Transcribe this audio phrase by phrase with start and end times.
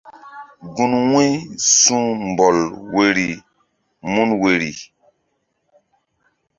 [0.75, 1.29] Gun wu̧y
[1.79, 1.99] su̧
[2.29, 2.57] mbɔl
[2.93, 3.29] woyri
[4.13, 4.71] mun woyri.